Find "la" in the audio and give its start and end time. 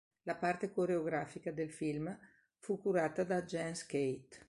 0.23-0.33